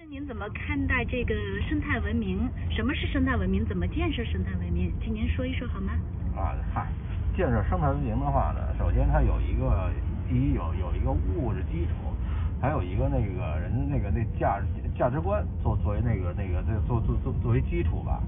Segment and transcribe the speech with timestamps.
[0.00, 1.34] 那您怎么看待这个
[1.68, 2.48] 生态文明？
[2.70, 3.62] 什么是生态文明？
[3.66, 4.90] 怎么建设生态文明？
[5.04, 5.92] 请您说一说好吗？
[6.34, 6.88] 啊，嗨，
[7.36, 9.92] 建设生态文明的话呢，首先它有一个
[10.26, 12.16] 第一有有一个物质基础，
[12.62, 14.56] 还有一个那个人那个那价
[14.96, 18.22] 价值观作作为那个那个这作作作作为基础吧。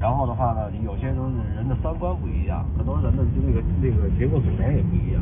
[0.00, 5.20] 然后的话呢，有些东西人的三观不一样，很多人的那个那个结构组成也不一样。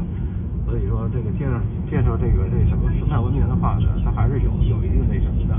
[0.66, 1.59] 所以说这个建设
[1.91, 5.54] 建设这个这什么生态文明的话呢，它还是有有一定那什么的，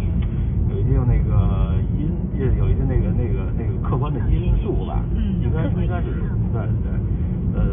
[0.70, 2.12] 有一定那个因
[2.60, 5.02] 有一定那个那个那个客观的因素吧。
[5.16, 5.40] 嗯
[5.88, 6.12] 应该是
[6.52, 6.92] 对对，
[7.56, 7.64] 呃，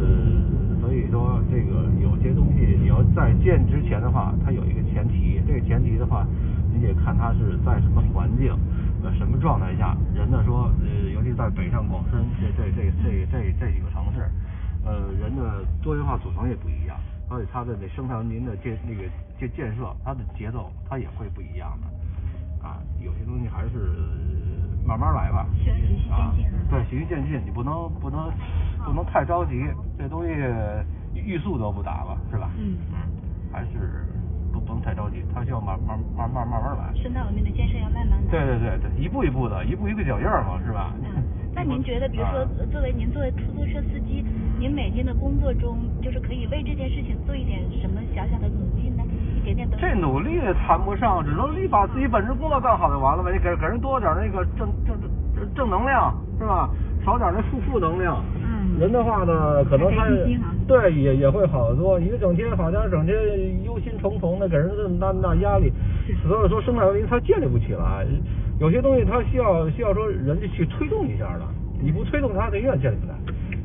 [0.81, 6.25] 所以说这个有些东西你要在建之前的话，它有一个前提，这个前提的话，
[6.73, 8.55] 你得看它是在什么环境，
[9.03, 9.97] 呃，什么状态下。
[10.15, 14.31] 人呢说，呃，尤其在北上广深这这这这这这几个城市，
[14.85, 16.97] 呃，人的多元化组成也不一样，
[17.29, 19.03] 所以它的那生态文明的建那个
[19.41, 21.91] 建建设，它的节奏它也会不一样的。
[24.87, 25.47] 慢慢来吧。
[25.63, 28.31] 需要循序啊渐进啊，对，循序渐进，你不能不能
[28.85, 29.65] 不能太着急，
[29.99, 30.31] 这东西
[31.15, 32.51] 欲速则不达吧，是吧？
[32.59, 32.97] 嗯嗯，
[33.53, 34.07] 还是
[34.53, 36.93] 不不能太着急，它需要慢慢慢慢慢慢来。
[36.95, 38.31] 生态文明的建设要慢慢来。
[38.31, 40.93] 对对对对，一步一步的，一步一个脚印儿嘛，是吧？
[41.03, 41.23] 嗯，
[41.55, 44.25] 那 您觉得，比如说啊，作为您作为出租车司机，
[44.59, 49.03] 您每天的工作中，就是可以为这件事情做一点什么小小的努力呢？
[49.37, 49.77] 一点点的。
[49.79, 53.33] 这努力谈不上，只能你把自己本职工作干好就完了呗。
[53.33, 54.97] 你给给人多点那个正正
[55.35, 56.69] 正正能量，是吧？
[57.05, 58.23] 少点那负负能量。
[58.43, 60.05] 嗯人的话呢，可能他
[60.67, 61.97] 对也也会好得多。
[61.97, 63.15] 你整天好像整天
[63.63, 65.73] 忧心忡忡的，给人这么大大压力，
[66.27, 68.05] 所以说生态文明它建立不起来。
[68.59, 71.45] 有些东西它需要需要说人家去推动一下的，
[71.81, 73.15] 你不推动它，它永远建立不来。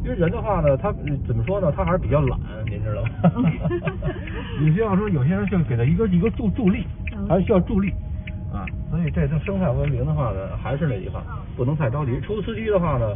[0.03, 1.71] 因为人的话呢，他呃怎么说呢？
[1.75, 3.03] 他还是比较懒，您知道
[3.41, 3.49] 吗？
[4.59, 6.85] 你需要说有些人就给他一个一个助助力，
[7.27, 7.91] 还是需要助力
[8.53, 8.65] 啊。
[8.89, 11.21] 所以这这生态文明的话呢，还是那句话，
[11.55, 12.19] 不能太着急。
[12.21, 13.15] 出租司机的话呢，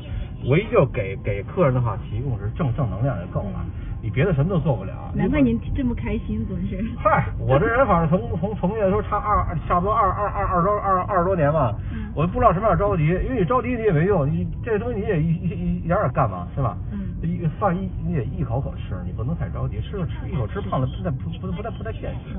[0.50, 3.66] 唯一就给给客人的话提供是正正能量就够了，
[4.02, 4.94] 你别的什么都做不了。
[5.16, 6.84] 难怪您这么开心，总是。
[6.98, 16.78] 嗨，我这人反正从从从业的时候差二差不多二二二二多二二十多年吧，嗯我不知道什么样着急，因为你着急你也没用，你这东西你也一一一一点点干嘛是吧？
[16.92, 22.36] 嗯一饭一你也一口口吃，你不能太着急，吃了吃一口吃胖了不太不不不太不太现实。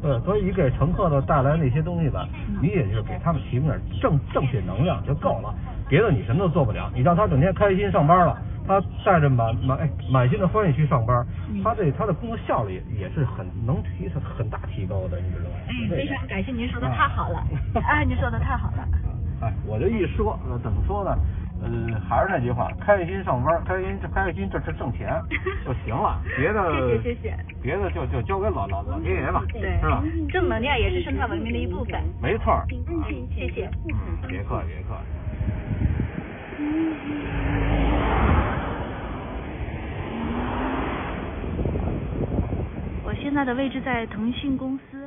[0.00, 2.28] 对，所以你给乘客呢带来那些东西吧，
[2.62, 5.52] 你也就是给他们提供点正正确能量就够了，
[5.88, 6.88] 别的你什么都做不了。
[6.94, 8.38] 你让他整天开心上班了，
[8.68, 11.26] 他带着满满哎满心的欢喜去上班，
[11.64, 15.56] 他对他的工作效率也是很能提很大提高的，你知道吗？
[15.66, 17.44] 哎，非常感谢您说的啊太好了，
[17.82, 18.86] 哎，您说的太好了。
[19.42, 21.16] 哎，我就一说，呃，怎么说呢？
[21.62, 21.68] 呃，
[22.08, 25.12] 还是那句话，开心上班，开心开心这这挣钱
[25.64, 30.02] 就行了，别的谢谢谢谢别的就就交给老老老天爷吧，对是吧？
[30.30, 32.02] 正能量也是生态文明的一部分。
[32.22, 33.68] 没错儿，嗯，谢谢。
[33.92, 35.04] 嗯，别客气别客气。
[43.02, 44.99] 我现在的位置在腾讯公司